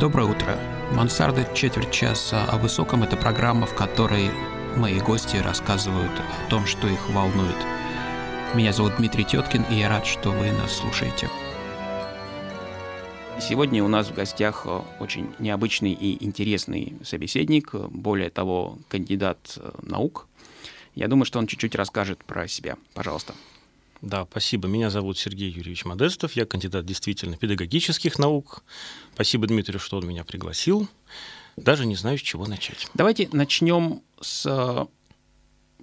Доброе 0.00 0.26
утро. 0.26 0.58
Мансарда 0.90 1.48
четверть 1.54 1.92
часа 1.92 2.44
о 2.46 2.58
высоком– 2.58 3.02
это 3.04 3.16
программа, 3.16 3.64
в 3.64 3.76
которой 3.76 4.28
мои 4.76 4.98
гости 4.98 5.36
рассказывают 5.36 6.10
о 6.10 6.50
том, 6.50 6.66
что 6.66 6.88
их 6.88 7.08
волнует. 7.10 7.56
Меня 8.54 8.72
зовут 8.72 8.96
Дмитрий 8.96 9.24
Теткин, 9.24 9.62
и 9.70 9.76
я 9.76 9.88
рад, 9.88 10.04
что 10.04 10.30
вы 10.30 10.50
нас 10.50 10.78
слушаете. 10.78 11.30
Сегодня 13.40 13.84
у 13.84 13.88
нас 13.88 14.08
в 14.08 14.14
гостях 14.14 14.66
очень 14.98 15.32
необычный 15.38 15.92
и 15.92 16.24
интересный 16.24 16.96
собеседник, 17.04 17.72
более 17.72 18.30
того, 18.30 18.78
кандидат 18.88 19.58
наук. 19.80 20.26
Я 20.96 21.06
думаю, 21.06 21.24
что 21.24 21.38
он 21.38 21.46
чуть-чуть 21.46 21.76
расскажет 21.76 22.24
про 22.24 22.48
себя. 22.48 22.76
Пожалуйста. 22.94 23.32
Да, 24.04 24.26
спасибо. 24.30 24.68
Меня 24.68 24.90
зовут 24.90 25.16
Сергей 25.16 25.50
Юрьевич 25.50 25.86
Модестов. 25.86 26.32
Я 26.32 26.44
кандидат 26.44 26.84
действительно 26.84 27.38
педагогических 27.38 28.18
наук. 28.18 28.62
Спасибо 29.14 29.46
Дмитрию, 29.46 29.80
что 29.80 29.96
он 29.96 30.06
меня 30.06 30.24
пригласил. 30.24 30.88
Даже 31.56 31.86
не 31.86 31.96
знаю, 31.96 32.18
с 32.18 32.20
чего 32.20 32.46
начать. 32.46 32.86
Давайте 32.92 33.30
начнем 33.32 34.02
с 34.20 34.44
э, 34.44 34.86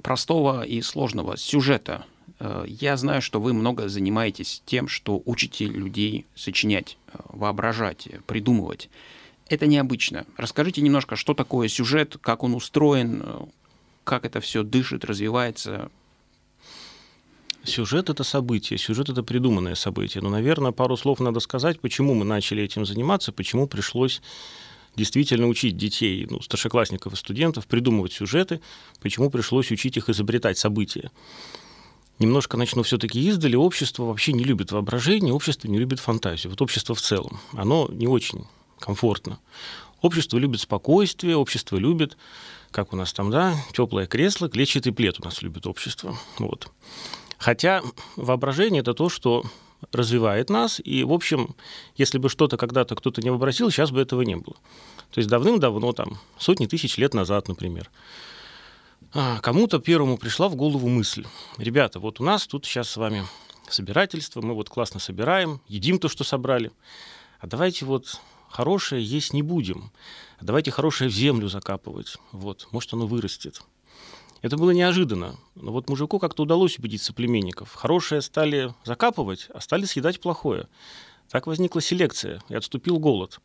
простого 0.04 0.64
и 0.64 0.84
сложного 0.84 1.36
сюжета. 1.36 2.06
Э, 2.40 2.64
я 2.68 2.96
знаю, 2.96 3.24
что 3.24 3.42
вы 3.42 3.54
много 3.54 3.90
занимаетесь 3.90 4.62
тем, 4.68 4.88
что 4.88 5.20
учите 5.26 5.66
людей 5.66 6.28
сочинять, 6.36 7.00
э, 7.08 7.18
воображать, 7.30 8.08
придумывать. 8.28 8.92
Это 9.50 9.66
необычно. 9.66 10.28
Расскажите 10.38 10.82
немножко, 10.82 11.16
что 11.16 11.34
такое 11.34 11.70
сюжет, 11.70 12.18
как 12.22 12.44
он 12.44 12.54
устроен, 12.54 13.50
как 14.04 14.26
это 14.26 14.42
все 14.42 14.62
дышит, 14.62 15.06
развивается. 15.06 15.90
Сюжет– 17.64 18.10
это 18.12 18.24
событие, 18.24 18.80
сюжет– 18.80 19.10
это 19.10 19.22
придуманное 19.22 19.76
событие. 19.76 20.24
Но, 20.24 20.30
наверное, 20.30 20.72
пару 20.72 20.98
слов 20.98 21.20
надо 21.20 21.40
сказать, 21.40 21.80
почему 21.80 22.16
мы 22.16 22.26
начали 22.26 22.64
этим 22.64 22.86
заниматься, 22.86 23.32
почему 23.32 23.68
пришлось 23.68 24.22
действительно 24.96 25.48
учить 25.48 25.78
детей, 25.78 26.28
ну, 26.30 26.42
старшеклассников 26.42 27.14
и 27.14 27.16
студентов 27.16 27.68
придумывать 27.68 28.14
сюжеты, 28.14 28.62
почему 29.00 29.30
пришлось 29.30 29.72
учить 29.72 29.96
их 29.98 30.10
изобретать 30.10 30.58
события. 30.58 31.12
Немножко 32.20 32.58
начну 32.58 32.84
все-таки 32.84 33.20
издали. 33.20 33.56
Общество 33.56 34.04
вообще 34.04 34.34
не 34.34 34.44
любит 34.44 34.72
воображение, 34.72 35.34
общество 35.34 35.68
не 35.68 35.80
любит 35.80 36.00
фантазию. 36.00 36.52
Вот 36.52 36.62
общество 36.62 36.94
в 36.94 37.02
целом, 37.02 37.40
оно 37.54 37.88
не 37.92 38.08
очень 38.08 38.46
комфортно. 38.80 39.40
Общество 40.02 40.38
любит 40.38 40.62
спокойствие, 40.62 41.36
общество 41.36 41.78
любит, 41.78 42.18
как 42.72 42.94
у 42.94 42.96
нас 42.96 43.14
там, 43.14 43.30
да, 43.30 43.56
теплое 43.72 44.08
кресло, 44.08 44.50
клетчатый 44.50 44.92
плед 44.92 45.20
у 45.20 45.24
нас 45.24 45.42
любит 45.42 45.68
общество. 45.68 46.16
Вот. 46.40 46.72
Хотя 47.42 47.82
воображение– 48.18 48.82
это 48.82 48.94
то, 48.94 49.10
что 49.10 49.44
развивает 49.92 50.52
нас, 50.52 50.80
и, 50.80 51.04
в 51.04 51.12
общем, 51.12 51.56
если 51.96 52.20
бы 52.20 52.30
что-то 52.30 52.56
когда-то 52.56 52.96
кто-то 52.96 53.20
не 53.24 53.32
вообразил, 53.32 53.72
сейчас 53.72 53.90
бы 53.90 54.00
этого 54.00 54.22
не 54.22 54.36
было. 54.36 54.56
То 55.10 55.18
есть 55.18 55.28
давным-давно, 55.28 55.92
там, 55.94 56.20
сотни 56.38 56.68
тысяч 56.68 56.98
лет 56.98 57.16
назад, 57.16 57.48
например, 57.48 57.90
а, 59.16 59.40
кому-то 59.40 59.80
первому 59.80 60.20
пришла 60.20 60.50
в 60.50 60.56
голову 60.56 60.88
мысль. 60.88 61.26
Ребята, 61.58 62.00
вот 62.00 62.22
у 62.22 62.24
нас 62.24 62.46
тут 62.46 62.68
сейчас 62.68 62.92
с 62.92 62.98
вами 62.98 63.26
собирательство, 63.68 64.42
мы 64.42 64.54
вот 64.54 64.70
классно 64.70 65.00
собираем, 65.00 65.62
едим 65.68 65.98
то, 65.98 66.10
что 66.10 66.24
собрали, 66.24 66.72
а 67.40 67.48
давайте 67.48 67.86
вот 67.86 68.22
хорошее 68.50 69.04
есть 69.04 69.34
не 69.34 69.42
будем, 69.42 69.92
а 70.38 70.46
давайте 70.46 70.70
хорошее 70.70 71.10
в 71.10 71.14
землю 71.14 71.48
закапывать, 71.48 72.18
вот, 72.34 72.68
может 72.70 72.94
оно 72.94 73.08
вырастет. 73.08 73.64
Это 74.42 74.58
было 74.58 74.72
неожиданно. 74.72 75.38
Но 75.56 75.72
вот 75.72 75.90
мужику 75.90 76.20
как-то 76.20 76.44
удалось 76.44 76.80
убедить 76.80 77.02
соплеменников. 77.02 77.74
Хорошее 77.74 78.22
стали 78.22 78.74
закапывать, 78.84 79.48
а 79.54 79.62
стали 79.62 79.86
съедать 79.86 80.20
плохое. 80.20 80.68
Так 81.30 81.48
возникла 81.48 81.82
селекция, 81.82 82.42
и 82.50 82.56
отступил 82.56 83.00
голод. 83.00 83.40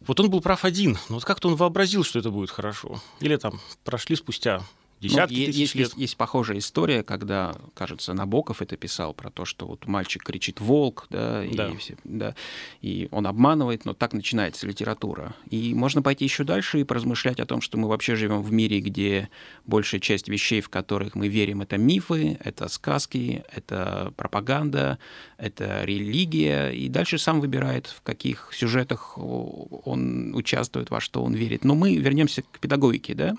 Вот 0.00 0.18
он 0.20 0.30
был 0.30 0.40
прав 0.40 0.64
один, 0.64 0.98
но 1.08 1.16
вот 1.16 1.24
как-то 1.24 1.48
он 1.48 1.56
вообразил, 1.56 2.04
что 2.04 2.18
это 2.18 2.30
будет 2.30 2.50
хорошо. 2.50 3.00
Или 3.20 3.36
там 3.36 3.60
прошли 3.84 4.16
спустя 4.16 4.62
десятки 5.00 5.34
ну, 5.34 5.46
тысяч 5.46 5.58
есть, 5.58 5.74
лет. 5.74 5.86
Есть, 5.86 5.98
есть 5.98 6.16
похожая 6.16 6.58
история, 6.58 7.02
когда, 7.02 7.54
кажется, 7.74 8.12
Набоков 8.12 8.62
это 8.62 8.76
писал 8.76 9.14
про 9.14 9.30
то, 9.30 9.44
что 9.44 9.66
вот 9.66 9.86
мальчик 9.86 10.22
кричит 10.22 10.60
«волк», 10.60 11.06
да, 11.10 11.44
да. 11.52 11.68
И, 11.68 11.76
все, 11.76 11.96
да, 12.04 12.34
и 12.80 13.08
он 13.10 13.26
обманывает, 13.26 13.84
но 13.84 13.94
так 13.94 14.12
начинается 14.12 14.66
литература. 14.66 15.34
И 15.50 15.74
можно 15.74 16.02
пойти 16.02 16.24
еще 16.24 16.44
дальше 16.44 16.80
и 16.80 16.84
поразмышлять 16.84 17.40
о 17.40 17.46
том, 17.46 17.60
что 17.60 17.78
мы 17.78 17.88
вообще 17.88 18.16
живем 18.16 18.42
в 18.42 18.52
мире, 18.52 18.80
где 18.80 19.28
большая 19.66 20.00
часть 20.00 20.28
вещей, 20.28 20.60
в 20.60 20.68
которых 20.68 21.14
мы 21.14 21.28
верим, 21.28 21.62
это 21.62 21.76
мифы, 21.78 22.38
это 22.42 22.68
сказки, 22.68 23.44
это 23.52 24.12
пропаганда, 24.16 24.98
это 25.36 25.84
религия, 25.84 26.70
и 26.70 26.88
дальше 26.88 27.18
сам 27.18 27.40
выбирает, 27.40 27.86
в 27.86 28.02
каких 28.02 28.50
сюжетах 28.52 29.16
он 29.18 30.34
участвует, 30.34 30.90
во 30.90 31.00
что 31.00 31.22
он 31.22 31.34
верит. 31.34 31.64
Но 31.64 31.74
мы 31.74 31.96
вернемся 31.96 32.42
к 32.42 32.58
педагогике, 32.58 33.14
да? 33.14 33.36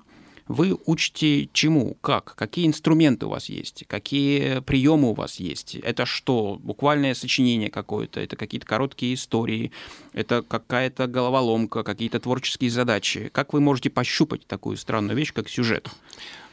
Вы 0.49 0.75
учите 0.87 1.47
чему, 1.53 1.95
как, 2.01 2.33
какие 2.35 2.65
инструменты 2.65 3.27
у 3.27 3.29
вас 3.29 3.49
есть, 3.49 3.85
какие 3.87 4.61
приемы 4.61 5.11
у 5.11 5.13
вас 5.13 5.39
есть. 5.39 5.75
Это 5.75 6.07
что, 6.07 6.59
буквальное 6.61 7.13
сочинение 7.13 7.69
какое-то, 7.69 8.19
это 8.19 8.35
какие-то 8.35 8.65
короткие 8.65 9.13
истории, 9.13 9.71
это 10.11 10.41
какая-то 10.41 11.05
головоломка, 11.05 11.83
какие-то 11.83 12.19
творческие 12.19 12.71
задачи. 12.71 13.29
Как 13.31 13.53
вы 13.53 13.61
можете 13.61 13.91
пощупать 13.91 14.47
такую 14.47 14.77
странную 14.77 15.15
вещь, 15.15 15.33
как 15.33 15.47
сюжет? 15.49 15.87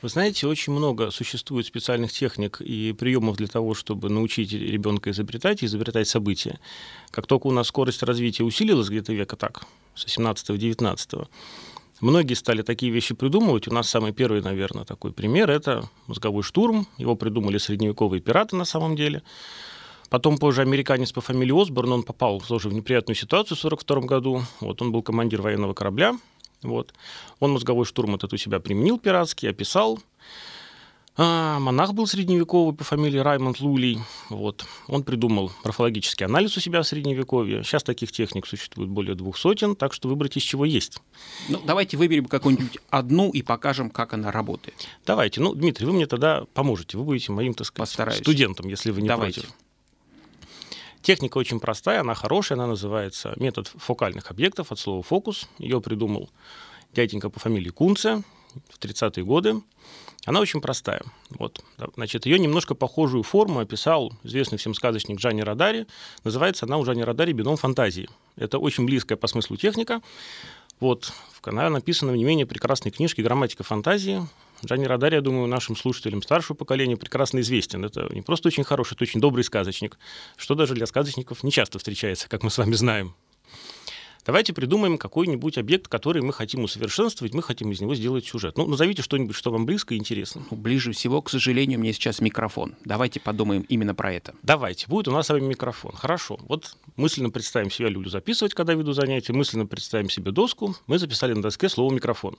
Вы 0.03 0.11
знаете, 0.11 0.47
очень 0.47 0.75
много 0.75 1.11
существует 1.11 1.65
специальных 1.65 2.13
техник 2.13 2.61
и 2.61 2.93
приемов 2.93 3.39
для 3.39 3.47
того, 3.47 3.73
чтобы 3.73 4.11
научить 4.11 4.53
ребенка 4.53 5.11
изобретать 5.11 5.63
и 5.63 5.67
изобретать 5.67 6.07
события. 6.07 6.61
Как 7.11 7.27
только 7.27 7.47
у 7.47 7.51
нас 7.51 7.69
скорость 7.69 8.03
развития 8.03 8.45
усилилась 8.45 8.91
где-то 8.91 9.15
века 9.15 9.37
так, 9.37 9.63
с 9.95 10.05
18-19, 10.05 11.29
Многие 12.01 12.35
стали 12.35 12.63
такие 12.63 12.93
вещи 12.93 13.15
придумывать. 13.15 13.69
У 13.69 13.73
нас 13.73 13.89
самый 13.89 14.13
первый, 14.13 14.43
наверное, 14.43 14.85
такой 14.85 15.13
пример– 15.13 15.51
это 15.51 15.89
мозговой 16.07 16.43
штурм. 16.43 16.87
Его 16.99 17.17
придумали 17.17 17.57
средневековые 17.57 18.21
пираты 18.21 18.55
на 18.55 18.67
самом 18.67 18.97
деле. 18.97 19.23
Потом 20.11 20.37
позже 20.39 20.63
американец 20.63 21.13
по 21.13 21.21
фамилии 21.21 21.61
Осборн, 21.61 21.93
он 21.93 22.03
попал 22.03 22.41
тоже 22.41 22.69
в 22.69 22.75
неприятную 22.75 23.17
ситуацию 23.17 23.57
в 23.57 23.65
1942 23.65 24.07
году. 24.07 24.43
Вот 24.61 24.83
он 24.83 24.93
был 24.93 25.03
командир 25.03 25.41
военного 25.41 25.73
корабля. 25.73 26.17
Вот. 26.63 26.93
Он 27.41 27.53
мозговой 27.53 27.87
штурм 27.87 28.15
этот 28.15 28.33
у 28.33 28.37
себя 28.37 28.61
применил 28.61 28.99
пиратский, 28.99 29.49
описал. 29.49 29.99
А, 31.19 31.59
монах 31.59 31.95
был 31.95 32.07
средневековый 32.07 32.75
по 32.75 32.85
фамилии 32.85 33.19
Раймонд 33.19 33.61
Лулей. 33.61 33.99
Вот. 34.29 34.67
Он 34.87 35.03
придумал 35.03 35.51
морфологический 35.65 36.27
анализ 36.27 36.57
у 36.59 36.61
себя 36.61 36.83
в 36.83 36.87
Средневековье. 36.87 37.63
Сейчас 37.65 37.83
таких 37.83 38.13
техник 38.13 38.47
существует 38.47 38.91
более 38.91 39.15
двух 39.15 39.39
сотен, 39.39 39.77
так 39.77 39.95
что 39.95 40.09
выбрать 40.09 40.37
из 40.37 40.43
чего 40.43 40.67
есть. 40.67 40.99
Ну, 41.49 41.59
давайте 41.65 41.97
выберем 41.97 42.27
какую-нибудь 42.27 42.79
одну 42.91 43.31
и 43.31 43.41
покажем, 43.41 43.89
как 43.89 44.13
она 44.13 44.31
работает. 44.31 44.87
Давайте. 45.07 45.41
Ну, 45.41 45.55
Дмитрий, 45.55 45.87
вы 45.87 45.95
мне 45.95 46.07
тогда 46.07 46.45
поможете. 46.53 46.99
Вы 46.99 47.05
будете 47.05 47.33
моим, 47.33 47.55
так 47.55 47.67
сказать, 47.67 47.89
Постараюсь. 47.89 48.21
студентом, 48.21 48.69
если 48.69 48.91
вы 48.91 49.01
не 49.01 49.09
давайте. 49.09 49.41
против. 49.41 49.57
Техника 51.01 51.39
очень 51.39 51.61
простая, 51.61 52.01
она 52.01 52.15
хорошая, 52.15 52.59
она 52.59 52.67
называется 52.67 53.33
метод 53.37 53.69
фокальных 53.69 54.31
объектов 54.31 54.73
от 54.73 54.79
слова 54.81 55.03
«фокус». 55.03 55.49
Ее 55.59 55.81
придумал 55.81 56.31
дяденька 56.93 57.31
по 57.31 57.39
фамилии 57.39 57.71
Кунце 57.71 58.23
в 58.69 58.79
30-е 58.79 59.25
годы. 59.25 59.63
Она 60.27 60.41
очень 60.41 60.61
простая. 60.61 61.03
Вот. 61.31 61.65
Значит, 61.95 62.27
ее 62.27 62.39
немножко 62.39 62.75
похожую 62.75 63.23
форму 63.23 63.61
описал 63.61 64.13
известный 64.25 64.59
всем 64.59 64.75
сказочник 64.75 65.19
Джанни 65.19 65.41
Радари. 65.41 65.87
Называется 66.25 66.67
она 66.67 66.79
у 66.79 66.85
Джанни 66.85 67.03
Радари 67.03 67.33
«Бином 67.33 67.57
фантазии». 67.57 68.09
Это 68.35 68.59
очень 68.59 68.85
близкая 68.87 69.17
по 69.17 69.29
смыслу 69.29 69.57
техника. 69.57 70.03
Вот. 70.81 71.13
В 71.33 71.41
канале 71.41 71.71
написано 71.71 72.11
в 72.11 72.17
не 72.17 72.25
менее 72.25 72.45
прекрасной 72.45 72.91
книжке 72.91 73.23
«Грамматика 73.23 73.63
фантазии». 73.63 74.27
Джанни 74.65 74.87
Радари, 74.87 75.15
я 75.15 75.21
думаю, 75.21 75.47
нашим 75.47 75.77
слушателям 75.77 76.23
старшего 76.23 76.57
поколения 76.57 76.97
прекрасно 76.97 77.39
известен. 77.39 77.85
Это 77.85 78.13
не 78.13 78.23
просто 78.23 78.49
очень 78.49 78.65
хороший, 78.65 78.95
это 78.95 79.05
очень 79.05 79.21
добрый 79.21 79.45
сказочник, 79.45 79.97
что 80.37 80.57
даже 80.57 80.75
для 80.75 80.87
сказочников 80.87 81.45
не 81.45 81.53
часто 81.53 81.79
встречается, 81.79 82.29
как 82.29 82.43
мы 82.43 82.51
с 82.51 82.59
вами 82.59 82.73
знаем. 82.73 83.15
Давайте 84.27 84.53
придумаем 84.53 84.99
какой-нибудь 84.99 85.57
объект, 85.57 85.87
который 85.87 86.21
мы 86.21 86.33
хотим 86.33 86.65
усовершенствовать, 86.65 87.33
мы 87.33 87.43
хотим 87.43 87.71
из 87.71 87.81
него 87.81 87.95
сделать 87.95 88.27
сюжет. 88.27 88.59
Ну, 88.59 88.67
назовите 88.67 89.01
что-нибудь, 89.03 89.37
что 89.37 89.53
вам 89.53 89.67
близко 89.67 89.95
и 89.95 89.99
интересно. 89.99 90.43
Ну, 90.51 90.57
ближе 90.57 90.91
всего, 90.91 91.23
к 91.23 91.31
сожалению, 91.31 91.79
мне 91.79 91.93
сейчас 91.93 92.21
микрофон. 92.21 92.75
Давайте 92.85 93.21
подумаем 93.21 93.63
именно 93.69 93.95
про 93.95 94.13
это. 94.13 94.35
Давайте. 94.43 94.89
Будет 94.89 95.07
у 95.07 95.13
нас 95.13 95.27
с 95.27 95.31
вами 95.31 95.45
микрофон. 95.45 95.93
Хорошо. 95.93 96.41
Вот 96.49 96.77
мысленно 96.97 97.31
представим 97.31 97.71
себя, 97.71 97.89
люблю 97.89 98.11
записывать, 98.11 98.53
когда 98.53 98.75
веду 98.75 98.93
занятия, 98.93 99.33
мысленно 99.33 99.65
представим 99.65 100.11
себе 100.11 100.33
доску. 100.33 100.75
Мы 100.89 100.99
записали 100.99 101.33
на 101.33 101.43
доске 101.43 101.69
слово 101.69 101.95
«микрофон». 101.95 102.37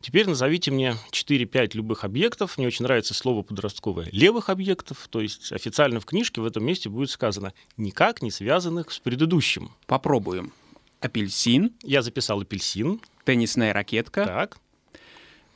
Теперь 0.00 0.28
назовите 0.28 0.70
мне 0.70 0.94
4-5 1.10 1.72
любых 1.74 2.04
объектов. 2.04 2.56
Мне 2.56 2.68
очень 2.68 2.84
нравится 2.84 3.14
слово 3.14 3.42
подростковое 3.42 4.08
левых 4.12 4.48
объектов. 4.48 5.08
То 5.10 5.20
есть 5.20 5.52
официально 5.52 5.98
в 5.98 6.06
книжке 6.06 6.40
в 6.40 6.46
этом 6.46 6.64
месте 6.64 6.88
будет 6.88 7.10
сказано 7.10 7.52
никак 7.76 8.22
не 8.22 8.30
связанных 8.30 8.92
с 8.92 9.00
предыдущим. 9.00 9.72
Попробуем 9.86 10.52
апельсин. 11.00 11.72
Я 11.82 12.02
записал 12.02 12.40
апельсин. 12.40 13.00
Теннисная 13.24 13.72
ракетка. 13.72 14.24
Так. 14.24 14.58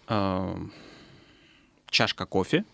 Э, 0.08 0.56
чашка 1.91 2.26
кофе. 2.26 2.64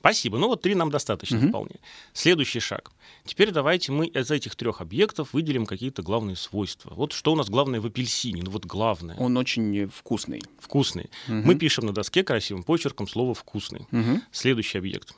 Спасибо. 0.00 0.36
Ну 0.36 0.48
вот 0.48 0.62
три 0.62 0.74
нам 0.74 0.90
достаточно 0.90 1.38
Мгм. 1.38 1.48
вполне. 1.50 1.76
Следующий 2.12 2.58
шаг. 2.58 2.90
Теперь 3.24 3.52
давайте 3.52 3.92
мы 3.92 4.06
из 4.08 4.32
этих 4.32 4.56
трех 4.56 4.80
объектов 4.80 5.32
выделим 5.32 5.64
какие-то 5.64 6.02
главные 6.02 6.34
свойства. 6.34 6.92
Вот 6.94 7.12
что 7.12 7.32
у 7.32 7.36
нас 7.36 7.48
главное 7.48 7.80
в 7.80 7.86
апельсине? 7.86 8.42
Ну 8.42 8.50
вот 8.50 8.64
главное. 8.66 9.16
Он 9.18 9.36
очень 9.36 9.86
вкусный. 9.88 10.42
Вкусный. 10.58 11.08
Мгм. 11.28 11.46
Мы 11.46 11.54
пишем 11.54 11.86
на 11.86 11.92
доске 11.92 12.24
красивым 12.24 12.64
почерком 12.64 13.06
слово 13.06 13.32
«вкусный». 13.34 13.86
Мгм. 13.92 14.22
Следующий 14.32 14.78
объект. 14.78 15.14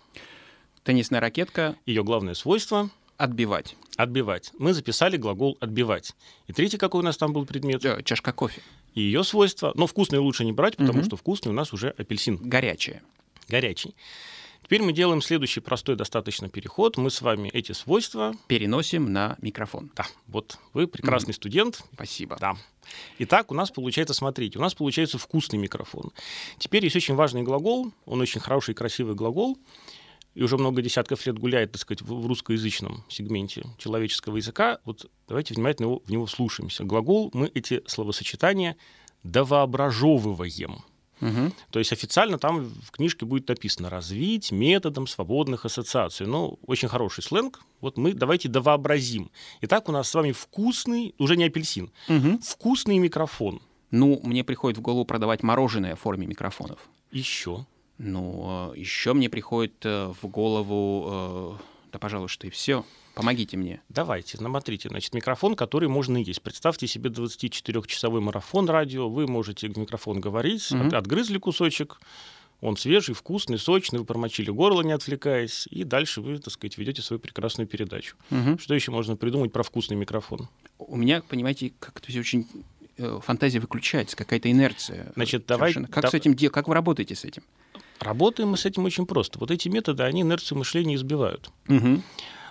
Теннисная 0.82 1.20
ракетка 1.20 1.76
Ее 1.87 2.05
главное 2.05 2.35
свойство 2.35 2.91
отбивать.— 3.16 3.76
отбивать. 3.96 4.50
Мы 4.58 4.72
записали 4.75 5.16
глагол 5.16 5.56
«отбивать». 5.61 6.14
И 6.49 6.52
третий 6.52 6.78
какой 6.78 7.00
у 7.00 7.05
нас 7.05 7.16
там 7.16 7.32
был 7.32 7.46
предмет? 7.46 8.05
Чашка 8.05 8.32
кофе. 8.32 8.61
И 8.94 9.00
ее 9.02 9.22
свойство. 9.25 9.72
Но 9.76 9.87
вкусный 9.87 10.19
лучше 10.19 10.44
не 10.44 10.52
брать, 10.52 10.76
потому 10.76 10.99
Мгм. 10.99 11.05
что 11.06 11.16
вкусный 11.16 11.50
у 11.50 11.55
нас 11.55 11.72
уже 11.72 11.90
апельсин 11.90 12.37
Горячая. 12.37 13.02
горячий. 13.49 13.94
Теперь 14.64 14.82
мы 14.82 14.93
делаем 14.94 15.20
следующий 15.20 15.61
простой 15.61 15.94
достаточно 15.94 16.49
переход. 16.49 16.96
Мы 16.96 17.11
с 17.11 17.20
вами 17.20 17.50
эти 17.52 17.72
свойства... 17.72 18.34
Переносим 18.49 19.12
на 19.12 19.37
микрофон. 19.43 19.90
Да, 19.94 20.06
вот 20.26 20.58
вы 20.72 20.87
прекрасный 20.87 21.34
студент, 21.34 21.82
Спасибо. 21.93 22.38
Да. 22.40 22.56
Итак, 23.19 23.50
у 23.52 23.55
нас 23.55 23.70
получается, 23.70 24.14
смотрите, 24.14 24.58
у 24.58 24.62
нас 24.62 24.75
получается 24.75 25.19
вкусный 25.19 25.58
микрофон. 25.58 26.12
Теперь 26.58 26.82
есть 26.84 26.96
очень 26.96 27.14
важный 27.14 27.43
глагол, 27.43 27.93
он 28.06 28.20
очень 28.22 28.40
хороший 28.40 28.70
и 28.70 28.75
красивый 28.75 29.14
глагол, 29.14 29.58
и 30.34 30.42
уже 30.42 30.56
много 30.56 30.82
десятков 30.82 31.25
лет 31.26 31.38
гуляет, 31.38 31.72
так 31.72 31.81
сказать, 31.81 32.02
в 32.02 32.26
русскоязычном 32.26 33.04
сегменте 33.08 33.64
человеческого 33.78 34.36
языка. 34.36 34.78
Вот 34.84 35.10
давайте 35.28 35.54
внимательно 35.54 35.86
его- 35.86 36.02
в 36.04 36.10
него 36.10 36.26
вслушаемся. 36.26 36.84
Глагол, 36.84 37.31
мы 37.34 37.50
эти 37.54 37.82
словосочетания 37.86 38.76
довоображовываем. 39.22 40.84
Мгм. 41.20 41.52
То 41.70 41.78
есть 41.78 41.92
официально 41.92 42.38
там 42.38 42.64
в 42.64 42.90
книжке 42.90 43.25
будет 43.25 43.48
написано 43.48 43.88
«развить 43.88 44.50
методом 44.52 45.06
свободных 45.06 45.64
ассоциаций». 45.64 46.26
Ну, 46.26 46.58
очень 46.66 46.88
хороший 46.88 47.22
сленг. 47.22 47.60
Вот 47.81 47.96
мы 47.96 48.12
давайте 48.12 48.48
довообразим. 48.48 49.31
Итак, 49.62 49.88
у 49.88 49.92
нас 49.92 50.08
с 50.08 50.14
вами 50.14 50.32
вкусный, 50.32 51.14
уже 51.19 51.36
не 51.36 51.44
апельсин, 51.44 51.92
Мгм. 52.08 52.40
вкусный 52.40 52.98
микрофон. 52.98 53.62
Ну, 53.90 54.20
мне 54.25 54.42
приходит 54.42 54.78
в 54.78 54.82
голову 54.82 55.04
продавать 55.04 55.42
мороженое 55.44 55.94
в 55.94 56.00
форме 56.00 56.26
микрофонов. 56.26 56.81
Еще. 57.12 57.64
Ну, 57.99 58.73
еще 58.75 59.12
мне 59.14 59.29
приходит 59.31 59.75
э, 59.85 60.12
в 60.20 60.26
голову, 60.26 61.58
э, 61.61 61.91
да, 61.93 61.99
пожалуй, 61.99 62.29
что 62.29 62.46
и 62.46 62.50
все. 62.50 62.85
Помогите 63.14 63.56
мне. 63.56 63.81
Давайте, 63.88 64.37
смотрите, 64.37 64.88
значит, 64.88 65.14
микрофон, 65.14 65.55
который 65.55 65.88
можно 65.88 66.17
есть. 66.17 66.43
Представьте 66.43 66.88
себе 66.88 67.11
24-часовой 67.11 68.20
марафон 68.20 68.69
радио, 68.69 69.08
вы 69.08 69.29
можете 69.29 69.69
в 69.69 69.76
микрофон 69.79 70.20
говорить, 70.20 70.69
Мгм. 70.73 70.88
от- 70.88 70.94
отгрызли 70.94 71.38
кусочек, 71.38 72.00
он 72.61 72.76
свежий, 72.76 73.14
вкусный, 73.14 73.58
сочный, 73.58 74.00
вы 74.00 74.05
промочили 74.05 74.50
горло, 74.50 74.82
не 74.82 74.91
отвлекаясь, 74.93 75.69
и 75.70 75.85
дальше 75.85 76.20
вы, 76.20 76.38
так 76.38 76.52
сказать, 76.52 76.76
ведете 76.79 77.02
свою 77.02 77.20
прекрасную 77.20 77.69
передачу. 77.69 78.17
Мгм. 78.31 78.58
Что 78.58 78.75
еще 78.75 78.91
можно 78.91 79.14
придумать 79.17 79.52
про 79.52 79.62
вкусный 79.62 79.96
микрофон? 79.96 80.49
У 80.79 80.96
меня, 80.96 81.23
понимаете, 81.29 81.73
как-то 81.79 82.08
все 82.08 82.19
очень 82.20 82.49
э, 82.96 83.19
фантазия 83.25 83.58
выключается, 83.58 84.17
какая-то 84.17 84.49
инерция. 84.50 85.12
Значит, 85.17 85.46
давай- 85.46 85.73
Совершенно. 85.73 85.88
Как 85.93 86.05
да- 86.05 86.11
с 86.11 86.14
этим, 86.14 86.37
как 86.50 86.69
вы 86.69 86.75
работаете 86.75 87.14
с 87.17 87.25
этим? 87.25 87.43
Работаем 88.04 88.50
мы 88.50 88.56
с 88.56 88.64
этим 88.66 88.84
очень 88.84 89.06
просто. 89.06 89.38
Вот 89.38 89.50
эти 89.50 89.68
методы, 89.68 90.02
они 90.02 90.20
инерцию 90.22 90.58
мышления 90.58 90.94
избивают. 90.94 91.50
Мгм. 91.66 92.02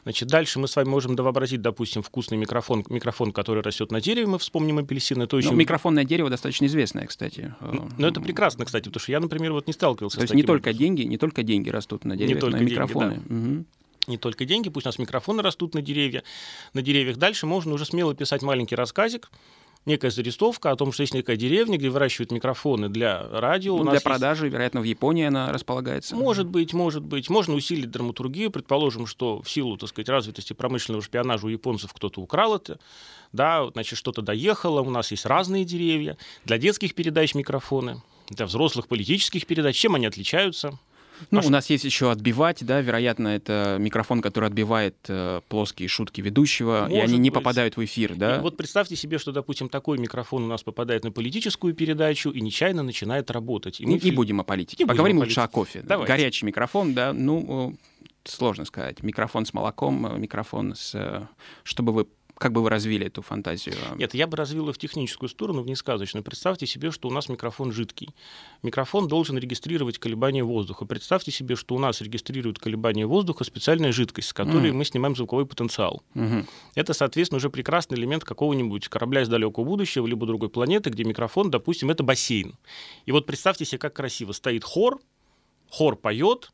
Значит, 0.03 0.27
дальше 0.27 0.59
мы 0.59 0.67
с 0.67 0.75
вами 0.75 0.89
можем 0.89 1.15
вообразить, 1.15 1.61
допустим, 1.61 2.03
вкусный 2.03 2.37
микрофон, 2.37 2.83
микрофон, 2.89 3.31
который 3.31 3.63
растет 3.63 3.89
на 3.91 4.01
дереве, 4.01 4.27
мы 4.27 4.37
вспомним 4.37 4.79
апельсин, 4.79 5.21
это 5.21 5.37
очень... 5.37 5.51
Ну, 5.51 5.55
микрофонное 5.55 6.03
дерево 6.03 6.29
достаточно 6.29 6.65
известное, 6.65 7.05
кстати. 7.07 7.55
Э, 7.61 7.71
Ну, 7.71 7.87
ну, 7.97 8.07
это 8.07 8.19
прекрасно, 8.19 8.65
кстати, 8.65 8.89
потому 8.89 8.99
что 8.99 9.13
я, 9.13 9.21
например, 9.21 9.53
вот 9.53 9.65
не 9.67 9.71
сталкивался 9.71 10.17
То 10.17 10.21
с 10.21 10.23
есть 10.23 10.33
не 10.33 10.43
только 10.43 10.69
образом. 10.69 10.79
деньги, 10.79 11.01
не 11.03 11.17
только 11.17 11.43
деньги 11.43 11.69
растут 11.69 12.03
на 12.03 12.17
деревьях, 12.17 12.41
только 12.41 12.57
но 12.57 12.63
и 12.63 12.65
деньги, 12.65 12.71
микрофоны. 12.73 13.21
Мгм. 13.29 13.65
не 14.07 14.17
только 14.17 14.43
деньги, 14.43 14.67
пусть 14.69 14.85
у 14.85 14.89
нас 14.89 14.99
микрофоны 14.99 15.41
растут 15.41 15.73
на 15.73 15.81
деревья, 15.81 16.23
на 16.73 16.81
деревьях. 16.81 17.15
Дальше 17.15 17.45
можно 17.45 17.73
уже 17.73 17.85
смело 17.85 18.13
писать 18.13 18.41
маленький 18.41 18.75
рассказик, 18.75 19.31
некая 19.85 20.11
зарисовка 20.11 20.71
о 20.71 20.75
том, 20.75 20.91
что 20.91 21.03
есть 21.03 21.13
некая 21.13 21.35
деревня, 21.35 21.77
где 21.77 21.89
выращивают 21.89 22.31
микрофоны 22.31 22.89
для 22.89 23.27
радио. 23.29 23.77
Ну, 23.77 23.83
для 23.83 23.93
есть- 23.93 24.03
продажи, 24.03 24.49
вероятно, 24.49 24.81
в 24.81 24.83
Японии 24.83 25.25
она 25.25 25.51
располагается. 25.51 26.15
Может 26.15 26.47
быть, 26.47 26.73
может 26.73 27.03
быть. 27.03 27.29
Можно 27.29 27.55
усилить 27.55 27.91
драматургию. 27.91 28.51
Предположим, 28.51 29.07
что 29.07 29.41
в 29.41 29.49
силу, 29.49 29.77
так 29.77 29.89
сказать, 29.89 30.09
развитости 30.09 30.53
промышленного 30.53 31.03
шпионажа 31.03 31.45
у 31.45 31.49
японцев 31.49 31.93
кто-то 31.93 32.21
украл 32.21 32.55
это. 32.55 32.79
Да, 33.31 33.67
значит, 33.71 33.97
что-то 33.97 34.21
доехало. 34.21 34.81
У 34.81 34.89
нас 34.89 35.11
есть 35.11 35.25
разные 35.25 35.65
деревья. 35.65 36.17
Для 36.45 36.57
детских 36.57 36.93
передач 36.95 37.35
микрофоны. 37.35 38.01
Для 38.29 38.45
взрослых 38.45 38.87
политических 38.87 39.45
передач. 39.45 39.75
Чем 39.75 39.95
они 39.95 40.05
отличаются? 40.05 40.79
Ну, 41.31 41.37
Маш- 41.39 41.45
у 41.45 41.49
нас 41.49 41.69
есть 41.69 41.83
еще 41.83 42.11
отбивать, 42.11 42.63
да, 42.65 42.81
вероятно, 42.81 43.27
это 43.29 43.77
микрофон, 43.79 44.21
который 44.21 44.47
отбивает 44.49 44.95
э, 45.07 45.41
плоские 45.49 45.87
шутки 45.87 46.21
ведущего, 46.21 46.87
и 46.87 46.93
Может 46.93 47.09
они 47.09 47.17
не 47.17 47.29
быть. 47.29 47.35
попадают 47.39 47.77
в 47.77 47.83
эфир, 47.83 48.15
да. 48.15 48.37
И 48.37 48.41
вот 48.41 48.57
представьте 48.57 48.95
себе, 48.95 49.17
что, 49.17 49.31
допустим, 49.31 49.69
такой 49.69 49.97
микрофон 49.97 50.43
у 50.43 50.47
нас 50.47 50.63
попадает 50.63 51.03
на 51.03 51.11
политическую 51.11 51.73
передачу 51.73 52.29
и 52.29 52.41
нечаянно 52.41 52.83
начинает 52.83 53.29
работать. 53.31 53.79
И 53.81 53.83
мы 53.85 53.89
Не, 53.89 53.95
не 53.95 53.99
фи- 53.99 54.11
будем 54.11 54.39
о 54.41 54.43
политике. 54.43 54.83
Не 54.83 54.85
будем 54.85 54.95
Поговорим 54.97 55.17
о 55.17 55.19
лучше 55.21 55.39
о 55.39 55.47
политике. 55.47 55.53
кофе. 55.55 55.81
Давайте. 55.87 56.13
Горячий 56.13 56.45
микрофон, 56.45 56.93
да, 56.93 57.13
ну, 57.13 57.73
э, 57.73 58.07
сложно 58.25 58.65
сказать. 58.65 59.03
Микрофон 59.03 59.45
с 59.45 59.53
молоком, 59.53 60.05
э, 60.07 60.17
микрофон 60.17 60.75
с... 60.75 60.93
э, 60.95 61.27
Чтобы 61.63 61.91
вы... 61.93 62.07
Как 62.37 62.51
бы 62.51 62.61
вы 62.63 62.69
развили 62.69 63.05
эту 63.05 63.21
фантазию? 63.21 63.75
Нет, 63.95 64.13
я 64.15 64.25
бы 64.27 64.35
развил 64.35 64.67
ее 64.67 64.73
в 64.73 64.77
техническую 64.77 65.29
сторону, 65.29 65.61
в 65.61 65.67
несказочную. 65.67 66.23
Представьте 66.23 66.65
себе, 66.65 66.91
что 66.91 67.07
у 67.07 67.11
нас 67.11 67.29
микрофон 67.29 67.71
жидкий. 67.71 68.09
Микрофон 68.63 69.07
должен 69.07 69.37
регистрировать 69.37 69.99
колебания 69.99 70.43
воздуха. 70.43 70.85
Представьте 70.85 71.31
себе, 71.31 71.55
что 71.55 71.75
у 71.75 71.79
нас 71.79 72.01
регистрирует 72.01 72.59
колебания 72.59 73.05
воздуха 73.05 73.43
специальная 73.43 73.91
жидкость, 73.91 74.29
с 74.29 74.33
которой 74.33 74.69
Мгм. 74.69 74.77
мы 74.79 74.85
снимаем 74.85 75.15
звуковой 75.15 75.45
потенциал. 75.45 76.01
Мгм. 76.15 76.47
Это, 76.75 76.93
соответственно, 76.93 77.37
уже 77.37 77.49
прекрасный 77.49 77.97
элемент 77.97 78.23
какого-нибудь 78.23 78.87
корабля 78.89 79.21
из 79.21 79.29
далекого 79.29 79.63
будущего, 79.63 80.07
либо 80.07 80.25
другой 80.25 80.49
планеты, 80.49 80.89
где 80.89 81.03
микрофон, 81.03 81.51
допустим, 81.51 81.91
это 81.91 82.03
бассейн. 82.03 82.57
И 83.05 83.11
вот 83.11 83.25
представьте 83.25 83.63
себе, 83.63 83.77
как 83.77 83.93
красиво. 83.93 84.31
Стоит 84.31 84.63
хор, 84.63 84.99
хор 85.69 85.95
поет, 85.95 86.51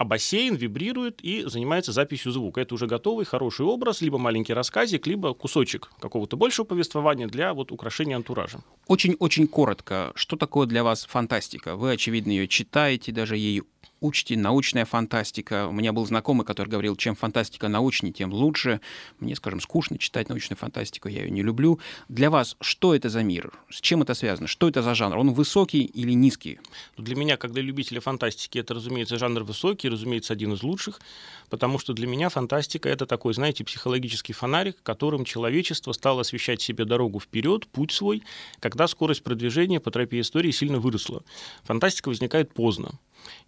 а 0.00 0.04
бассейн 0.04 0.54
вибрирует 0.54 1.20
и 1.20 1.42
занимается 1.44 1.92
записью 1.92 2.32
звука. 2.32 2.62
Это 2.62 2.74
уже 2.74 2.86
готовый, 2.86 3.26
хороший 3.26 3.66
образ, 3.66 4.00
либо 4.00 4.16
маленький 4.16 4.54
рассказик, 4.54 5.06
либо 5.06 5.34
кусочек 5.34 5.90
какого-то 6.00 6.38
большего 6.38 6.64
повествования 6.64 7.26
для 7.26 7.52
вот 7.52 7.70
украшения 7.70 8.16
антуража. 8.16 8.60
Очень-очень 8.86 9.46
коротко, 9.46 10.12
что 10.14 10.36
такое 10.36 10.66
для 10.66 10.84
вас 10.84 11.04
фантастика? 11.04 11.76
Вы, 11.76 11.92
очевидно, 11.92 12.30
ее 12.30 12.48
читаете, 12.48 13.12
даже 13.12 13.36
ей 13.36 13.62
учите, 14.00 14.36
научная 14.36 14.84
фантастика. 14.84 15.68
У 15.68 15.72
меня 15.72 15.92
был 15.92 16.06
знакомый, 16.06 16.46
который 16.46 16.68
говорил, 16.68 16.96
чем 16.96 17.14
фантастика 17.14 17.68
научнее, 17.68 18.12
тем 18.12 18.32
лучше. 18.32 18.80
Мне, 19.18 19.36
скажем, 19.36 19.60
скучно 19.60 19.98
читать 19.98 20.28
научную 20.28 20.56
фантастику, 20.58 21.08
я 21.08 21.22
ее 21.22 21.30
не 21.30 21.42
люблю. 21.42 21.78
Для 22.08 22.30
вас 22.30 22.56
что 22.60 22.94
это 22.94 23.08
за 23.08 23.22
мир? 23.22 23.52
С 23.68 23.80
чем 23.80 24.02
это 24.02 24.14
связано? 24.14 24.48
Что 24.48 24.68
это 24.68 24.82
за 24.82 24.94
жанр? 24.94 25.18
Он 25.18 25.32
высокий 25.32 25.84
или 25.84 26.12
низкий? 26.12 26.58
Но 26.96 27.04
Для 27.04 27.16
меня, 27.16 27.36
как 27.36 27.52
для 27.52 27.62
любителя 27.62 28.00
фантастики, 28.00 28.58
это, 28.58 28.74
разумеется, 28.74 29.18
жанр 29.18 29.42
высокий, 29.42 29.88
разумеется, 29.88 30.32
один 30.32 30.54
из 30.54 30.62
лучших, 30.62 31.00
потому 31.48 31.78
что 31.78 31.92
для 31.92 32.06
меня 32.06 32.28
фантастика— 32.28 32.88
это 32.90 33.06
такой, 33.06 33.34
знаете, 33.34 33.64
психологический 33.64 34.32
фонарик, 34.32 34.76
которым 34.82 35.24
человечество 35.24 35.92
стало 35.92 36.22
освещать 36.22 36.62
себе 36.62 36.84
дорогу 36.84 37.20
вперед, 37.20 37.66
путь 37.66 37.92
свой, 37.92 38.22
когда 38.60 38.88
скорость 38.88 39.22
продвижения 39.22 39.80
по 39.80 39.90
тропе 39.90 40.20
истории 40.20 40.50
сильно 40.50 40.78
выросла. 40.78 41.22
Фантастика 41.64 42.08
возникает 42.08 42.52
поздно. 42.54 42.98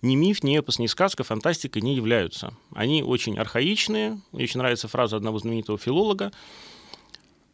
Ни 0.02 0.14
миф, 0.14 0.42
ни 0.42 0.58
эпос, 0.58 0.78
ни 0.78 0.86
сказка 0.86 1.24
фантастикой 1.24 1.82
не 1.82 1.94
являются. 1.94 2.54
Они 2.74 3.02
очень 3.02 3.38
архаичные. 3.38 4.20
Мне 4.32 4.44
очень 4.44 4.58
нравится 4.58 4.88
фраза 4.88 5.16
одного 5.16 5.38
знаменитого 5.38 5.78
филолога. 5.78 6.32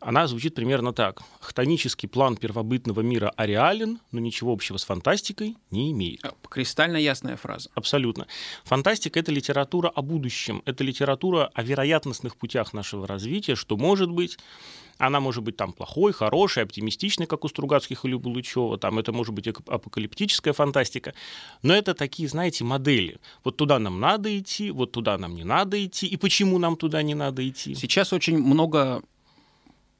Она 0.00 0.28
звучит 0.28 0.54
примерно 0.54 0.92
так. 0.92 1.22
Хтонический 1.40 2.08
план 2.08 2.36
первобытного 2.36 3.00
мира 3.00 3.32
ареален, 3.36 3.98
но 4.12 4.20
ничего 4.20 4.52
общего 4.52 4.76
с 4.76 4.84
фантастикой 4.84 5.56
не 5.72 5.90
имеет. 5.90 6.24
Э, 6.24 6.30
Кристально 6.48 6.98
ясная 6.98 7.36
фраза. 7.36 7.68
Абсолютно. 7.74 8.28
Фантастика— 8.64 9.18
это 9.20 9.32
литература 9.32 9.88
о 9.88 10.02
будущем, 10.02 10.62
это 10.66 10.84
литература 10.84 11.50
о 11.52 11.62
вероятностных 11.62 12.36
путях 12.36 12.72
нашего 12.72 13.08
развития, 13.08 13.56
что 13.56 13.76
может 13.76 14.10
быть, 14.10 14.38
она 14.98 15.18
может 15.18 15.42
быть 15.42 15.56
там 15.56 15.72
плохой, 15.72 16.12
хорошей, 16.12 16.62
оптимистичной, 16.62 17.26
как 17.26 17.44
у 17.44 17.48
Стругацких 17.48 18.04
или 18.04 18.14
Булычева, 18.14 18.78
там 18.78 19.00
это 19.00 19.12
может 19.12 19.34
быть 19.34 19.48
апокалиптическая 19.48 20.52
фантастика, 20.52 21.14
но 21.62 21.74
это 21.74 21.94
такие, 21.94 22.28
знаете, 22.28 22.62
модели. 22.62 23.18
Вот 23.42 23.56
туда 23.56 23.80
нам 23.80 23.98
надо 23.98 24.36
идти, 24.38 24.70
вот 24.70 24.92
туда 24.92 25.18
нам 25.18 25.34
не 25.34 25.44
надо 25.44 25.84
идти, 25.84 26.06
и 26.06 26.16
почему 26.16 26.58
нам 26.58 26.76
туда 26.76 27.02
не 27.02 27.14
надо 27.14 27.48
идти. 27.48 27.74
Сейчас 27.74 28.12
очень 28.12 28.38
много 28.38 29.02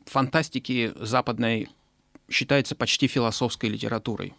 фантастики 0.09 0.93
западной 0.97 1.69
считается 2.29 2.75
почти 2.75 3.07
философской 3.07 3.71
литературой. 3.71 4.35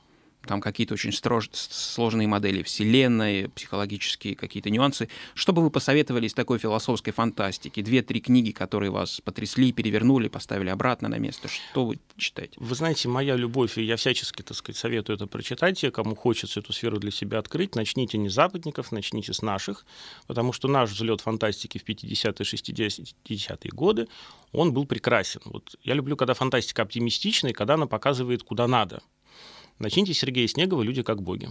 Там 0.50 0.62
какие-то 0.62 0.96
очень 0.96 1.12
строж... 1.12 1.48
сложные 1.54 2.28
модели 2.28 2.64
Вселенной, 2.64 3.50
психологические 3.50 4.36
какие-то 4.36 4.72
нюансы. 4.72 5.08
Что 5.36 5.54
бы 5.54 5.62
вы 5.62 5.70
посоветовали 5.70 6.26
из 6.26 6.34
такой 6.34 6.58
философской 6.58 7.14
фантастики? 7.14 7.84
Две-три 7.84 8.20
книги, 8.20 8.50
которые 8.50 8.90
вас 8.90 9.22
потрясли, 9.22 9.72
перевернули, 9.72 10.28
поставили 10.28 10.70
обратно 10.70 11.08
на 11.08 11.20
место. 11.20 11.50
Что 11.50 11.86
вы 11.86 12.00
читаете? 12.18 12.54
Вы 12.58 12.74
знаете, 12.74 13.08
моя 13.10 13.36
любовь, 13.36 13.78
и 13.78 13.84
я 13.84 13.96
всячески, 13.96 14.42
так 14.42 14.58
сказать, 14.58 14.78
советую 14.78 15.18
это 15.18 15.28
прочитать. 15.28 15.78
Те, 15.78 15.92
кому 15.92 16.16
хочется 16.16 16.62
эту 16.62 16.74
сферу 16.74 16.98
для 16.98 17.12
себя 17.12 17.38
открыть, 17.38 17.76
начните 17.76 18.18
не 18.18 18.30
западников, 18.30 18.92
начните 18.92 19.34
с 19.34 19.44
наших, 19.44 19.86
потому 20.26 20.52
что 20.52 20.68
наш 20.68 20.90
взлет 20.90 21.22
фантастики 21.22 21.78
в 21.78 21.88
50-е, 21.88 22.44
60-е 22.44 23.72
годы, 23.72 24.08
он 24.52 24.74
был 24.74 24.88
прекрасен. 24.88 25.42
Вот 25.46 25.76
я 25.84 25.94
люблю, 25.94 26.18
когда 26.18 26.34
фантастика 26.34 26.82
оптимистичная, 26.82 27.52
и 27.52 27.54
когда 27.54 27.76
она 27.76 27.86
показывает, 27.86 28.42
куда 28.42 28.68
надо. 28.68 29.04
Начните 29.80 30.14
Сергея 30.14 30.46
Снегова 30.50 30.82
«Люди 30.82 31.04
как 31.04 31.24
боги». 31.24 31.48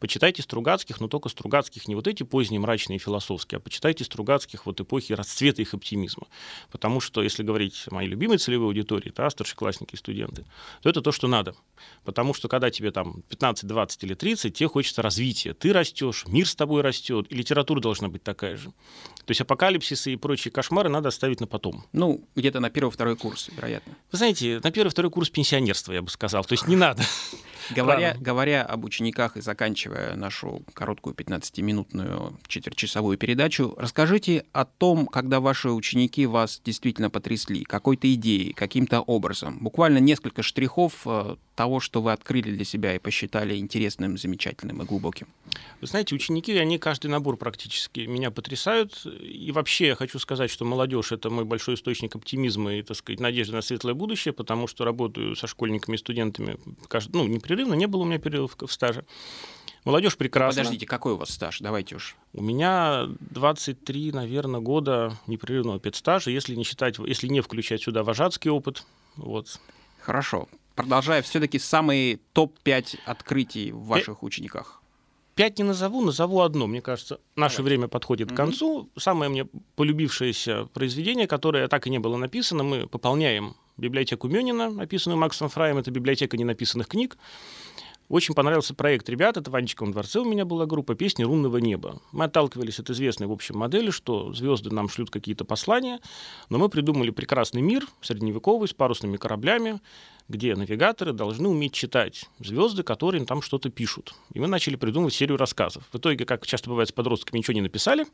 Почитайте 0.00 0.42
Стругацких, 0.42 1.00
но 1.00 1.08
только 1.08 1.28
Стругацких 1.28 1.88
не 1.88 1.94
вот 1.94 2.06
эти 2.06 2.22
поздние 2.22 2.60
мрачные 2.60 2.98
философские, 2.98 3.58
а 3.58 3.60
почитайте 3.60 4.04
Стругацких 4.04 4.66
вот 4.66 4.80
эпохи 4.80 5.12
расцвета 5.12 5.62
их 5.62 5.74
оптимизма. 5.74 6.26
Потому 6.70 7.00
что, 7.00 7.22
если 7.22 7.42
говорить 7.42 7.84
о 7.90 7.94
моей 7.94 8.08
любимой 8.08 8.38
целевой 8.38 8.68
аудитории, 8.68 9.12
да, 9.14 9.30
старшеклассники 9.30 9.94
и 9.94 9.98
студенты, 9.98 10.44
то 10.82 10.88
это 10.88 11.00
то, 11.00 11.12
что 11.12 11.28
надо. 11.28 11.54
Потому 12.04 12.34
что 12.34 12.48
когда 12.48 12.70
тебе 12.70 12.90
там 12.90 13.22
15, 13.28 13.66
20 13.66 14.04
или 14.04 14.14
30, 14.14 14.54
тебе 14.54 14.68
хочется 14.68 15.02
развития. 15.02 15.54
Ты 15.54 15.72
растешь, 15.72 16.24
мир 16.26 16.48
с 16.48 16.54
тобой 16.54 16.82
растет, 16.82 17.26
и 17.30 17.34
литература 17.34 17.80
должна 17.80 18.08
быть 18.08 18.22
такая 18.22 18.56
же. 18.56 18.70
То 19.24 19.30
есть 19.30 19.40
апокалипсисы 19.40 20.12
и 20.12 20.16
прочие 20.16 20.52
кошмары 20.52 20.88
надо 20.88 21.08
оставить 21.08 21.40
на 21.40 21.46
потом. 21.46 21.84
Ну, 21.92 22.24
где-то 22.34 22.60
на 22.60 22.70
первый-второй 22.70 23.16
курс, 23.16 23.50
вероятно. 23.54 23.94
Вы 24.10 24.18
знаете, 24.18 24.60
на 24.62 24.70
первый-второй 24.70 25.10
курс 25.10 25.30
пенсионерства, 25.30 25.92
я 25.92 26.02
бы 26.02 26.10
сказал. 26.10 26.44
То 26.44 26.52
есть 26.52 26.66
не 26.66 26.76
надо. 26.76 27.02
Говоря, 27.70 28.16
говоря 28.18 28.62
об 28.62 28.84
учениках 28.84 29.36
и 29.36 29.40
заканчивая 29.58 30.14
нашу 30.14 30.62
короткую 30.72 31.16
15-минутную 31.16 32.38
четвертьчасовую 32.46 33.18
передачу, 33.18 33.74
расскажите 33.76 34.44
о 34.52 34.64
том, 34.64 35.08
когда 35.08 35.40
ваши 35.40 35.70
ученики 35.70 36.26
вас 36.26 36.62
действительно 36.64 37.10
потрясли, 37.10 37.64
какой-то 37.64 38.12
идеей, 38.14 38.52
каким-то 38.52 39.00
образом. 39.00 39.58
Буквально 39.58 39.98
несколько 39.98 40.44
штрихов 40.44 41.02
э, 41.06 41.34
того, 41.56 41.80
что 41.80 42.00
вы 42.00 42.12
открыли 42.12 42.52
для 42.52 42.64
себя 42.64 42.94
и 42.94 43.00
посчитали 43.00 43.56
интересным, 43.56 44.16
замечательным 44.16 44.80
и 44.80 44.86
глубоким. 44.86 45.26
Вы 45.80 45.88
знаете, 45.88 46.14
ученики, 46.14 46.56
они 46.56 46.78
каждый 46.78 47.08
набор 47.08 47.36
практически 47.36 48.00
меня 48.00 48.30
потрясают. 48.30 49.04
И 49.06 49.50
вообще 49.50 49.88
я 49.88 49.96
хочу 49.96 50.20
сказать, 50.20 50.52
что 50.52 50.64
молодежь— 50.64 51.10
это 51.12 51.30
мой 51.30 51.44
большой 51.44 51.74
источник 51.74 52.14
оптимизма 52.14 52.74
и, 52.74 52.82
так 52.82 52.96
сказать, 52.96 53.18
надежды 53.18 53.56
на 53.56 53.62
светлое 53.62 53.94
будущее, 53.94 54.32
потому 54.32 54.68
что 54.68 54.84
работаю 54.84 55.34
со 55.34 55.48
школьниками 55.48 55.96
и 55.96 55.98
студентами 55.98 56.58
ну, 57.12 57.26
непрерывно, 57.26 57.74
не 57.74 57.86
было 57.86 58.02
у 58.02 58.04
меня 58.04 58.18
перерывов 58.18 58.56
в 58.56 58.72
стаже. 58.72 59.04
Молодежь 59.84 60.16
прекрасна. 60.16 60.62
Подождите, 60.62 60.86
какой 60.86 61.12
у 61.12 61.16
вас 61.16 61.30
стаж? 61.30 61.60
Давайте 61.60 61.96
уж. 61.96 62.16
У 62.32 62.42
меня 62.42 63.06
23, 63.20 64.12
наверное, 64.12 64.60
года 64.60 65.16
непрерывного 65.26 65.80
педстажа, 65.80 66.30
если 66.30 66.54
не 66.54 66.64
считать, 66.64 66.98
если 66.98 67.28
не 67.28 67.40
включать 67.40 67.82
сюда 67.82 68.02
вожатский 68.02 68.50
опыт. 68.50 68.84
Вот. 69.16 69.60
Хорошо. 70.00 70.48
Продолжая, 70.74 71.22
все-таки 71.22 71.58
самые 71.58 72.20
топ-5 72.34 73.00
открытий 73.04 73.72
в 73.72 73.84
ваших 73.86 74.22
учениках. 74.22 74.80
Пять 75.34 75.58
не 75.58 75.64
назову, 75.64 76.04
назову 76.04 76.40
одно. 76.40 76.66
Мне 76.66 76.80
кажется, 76.80 77.20
наше 77.36 77.62
время 77.62 77.86
подходит 77.86 78.28
mm-hmm. 78.28 78.34
к 78.34 78.36
концу. 78.36 78.90
Самое 78.96 79.30
мне 79.30 79.46
полюбившееся 79.76 80.66
произведение, 80.74 81.28
которое 81.28 81.68
так 81.68 81.86
и 81.86 81.90
не 81.90 82.00
было 82.00 82.16
написано, 82.16 82.64
мы 82.64 82.88
пополняем 82.88 83.54
библиотеку 83.76 84.26
Мюнина, 84.28 84.70
написанную 84.70 85.18
Максом 85.18 85.48
Фраем. 85.48 85.78
Это 85.78 85.92
библиотека 85.92 86.36
ненаписанных 86.36 86.88
книг. 86.88 87.16
Очень 88.08 88.34
понравился 88.34 88.74
проект 88.74 89.06
ребят, 89.10 89.36
это 89.36 89.50
в 89.50 89.54
Анчиковом 89.54 89.92
дворце 89.92 90.20
у 90.20 90.24
меня 90.24 90.46
была 90.46 90.64
группа 90.64 90.94
«Песни 90.94 91.24
рунного 91.24 91.58
неба». 91.58 92.00
Мы 92.10 92.24
отталкивались 92.24 92.78
от 92.78 92.88
известной, 92.88 93.26
в 93.26 93.32
общем, 93.32 93.58
модели, 93.58 93.90
что 93.90 94.32
звезды 94.32 94.70
нам 94.70 94.88
шлют 94.88 95.10
какие-то 95.10 95.44
послания, 95.44 96.00
но 96.48 96.56
мы 96.56 96.70
придумали 96.70 97.10
прекрасный 97.10 97.60
мир, 97.60 97.86
средневековый, 98.00 98.66
с 98.66 98.72
парусными 98.72 99.18
кораблями, 99.18 99.82
где 100.26 100.56
навигаторы 100.56 101.12
должны 101.12 101.48
уметь 101.48 101.74
читать 101.74 102.30
звезды, 102.38 102.82
которые 102.82 103.20
им 103.20 103.26
там 103.26 103.42
что-то 103.42 103.68
пишут. 103.68 104.14
И 104.32 104.40
мы 104.40 104.46
начали 104.46 104.76
придумывать 104.76 105.12
серию 105.12 105.36
рассказов. 105.36 105.84
В 105.92 105.98
итоге, 105.98 106.24
как 106.24 106.46
часто 106.46 106.70
бывает 106.70 106.88
с 106.88 106.92
подростками, 106.92 107.38
ничего 107.38 107.54
не 107.54 107.60
написали, 107.60 108.06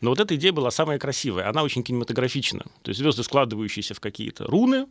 но 0.00 0.10
вот 0.10 0.18
эта 0.18 0.34
идея 0.34 0.52
была 0.52 0.72
самая 0.72 0.98
красивая. 0.98 1.48
Она 1.48 1.62
очень 1.62 1.84
кинематографична. 1.84 2.64
То 2.82 2.88
есть 2.88 2.98
звезды, 2.98 3.22
складывающиеся 3.22 3.94
в 3.94 4.00
какие-то 4.00 4.46
руны, 4.46 4.86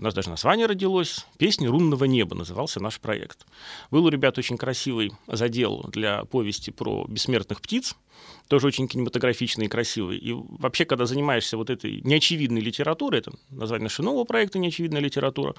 у 0.00 0.02
нас 0.02 0.14
даже 0.14 0.30
название 0.30 0.64
родилось. 0.64 1.26
«Песни 1.36 1.66
рунного 1.66 2.04
неба» 2.04 2.34
назывался 2.34 2.80
наш 2.80 2.98
проект. 2.98 3.46
Был 3.90 4.06
у 4.06 4.08
ребят 4.08 4.38
очень 4.38 4.56
красивый 4.56 5.12
задел 5.26 5.84
для 5.88 6.24
повести 6.24 6.70
про 6.70 7.04
бессмертных 7.06 7.60
птиц, 7.60 7.94
тоже 8.48 8.66
очень 8.66 8.88
кинематографичный 8.88 9.66
и 9.66 9.68
красивый. 9.68 10.16
И 10.16 10.32
вообще, 10.32 10.86
когда 10.86 11.04
занимаешься 11.04 11.58
вот 11.58 11.68
этой 11.68 12.00
неочевидной 12.00 12.62
литературой, 12.62 13.20
это 13.20 13.32
название 13.50 13.84
нашего 13.84 14.06
нового 14.06 14.24
проекта 14.24 14.58
«Неочевидная 14.58 15.02
литература», 15.02 15.54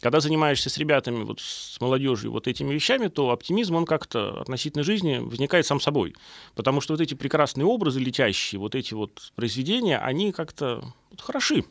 когда 0.00 0.20
занимаешься 0.20 0.70
с 0.70 0.78
ребятами, 0.78 1.24
вот, 1.24 1.40
с 1.40 1.80
молодежью 1.80 2.30
вот 2.30 2.46
этими 2.46 2.72
вещами, 2.72 3.08
то 3.08 3.30
оптимизм, 3.30 3.74
он 3.74 3.84
как-то 3.84 4.40
относительно 4.40 4.84
жизни 4.84 5.18
возникает 5.18 5.66
сам 5.66 5.80
собой. 5.80 6.14
Потому 6.54 6.80
что 6.80 6.94
вот 6.94 7.00
эти 7.00 7.14
прекрасные 7.14 7.66
образы 7.66 7.98
летящие, 7.98 8.60
вот 8.60 8.76
эти 8.76 8.94
вот 8.94 9.32
произведения, 9.34 9.98
они 9.98 10.30
как-то 10.30 10.84
вот, 11.10 11.20
хороши. 11.20 11.64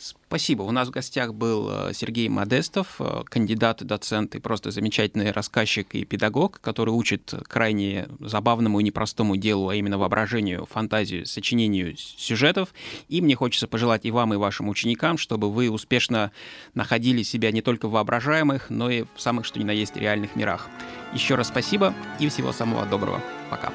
Спасибо. 0.00 0.62
У 0.62 0.70
нас 0.70 0.88
в 0.88 0.92
гостях 0.92 1.34
был 1.34 1.68
э, 1.70 1.92
Сергей 1.92 2.28
Модестов, 2.30 2.96
э, 3.00 3.22
кандидат, 3.28 3.84
доцент 3.84 4.34
и 4.34 4.40
просто 4.40 4.70
замечательный 4.70 5.30
рассказчик 5.30 5.94
и 5.94 6.06
педагог, 6.06 6.58
который 6.62 6.90
учит 6.90 7.34
крайне 7.46 8.08
забавному 8.18 8.80
и 8.80 8.82
непростому 8.82 9.36
делу, 9.36 9.68
а 9.68 9.74
именно 9.74 9.98
воображению, 9.98 10.64
фантазию, 10.64 11.26
сочинению 11.26 11.96
сюжетов. 11.98 12.72
И 13.08 13.20
мне 13.20 13.34
хочется 13.34 13.68
пожелать 13.68 14.06
и 14.06 14.10
вам, 14.10 14.32
и 14.32 14.38
вашим 14.38 14.70
ученикам, 14.70 15.18
чтобы 15.18 15.50
вы 15.50 15.70
успешно 15.70 16.32
находили 16.72 17.22
себя 17.22 17.52
не 17.52 17.60
только 17.60 17.86
в 17.86 17.90
воображаемых, 17.90 18.70
но 18.70 18.88
и 18.88 19.04
в 19.14 19.20
самых 19.20 19.44
что 19.44 19.58
ни 19.58 19.64
на 19.64 19.72
есть 19.72 19.96
реальных 19.96 20.34
мирах. 20.34 20.70
Еще 21.12 21.34
раз 21.34 21.48
спасибо 21.48 21.94
и 22.18 22.28
всего 22.28 22.52
самого 22.52 22.86
доброго. 22.86 23.20
Пока. 23.50 23.70